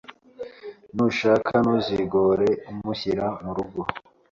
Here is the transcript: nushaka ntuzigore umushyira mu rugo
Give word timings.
nushaka 0.95 1.53
ntuzigore 1.63 2.49
umushyira 2.71 3.25
mu 3.43 3.51
rugo 3.57 3.81